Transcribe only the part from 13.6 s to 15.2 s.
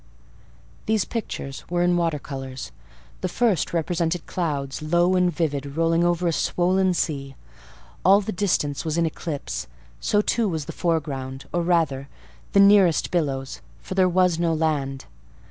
for there was no land.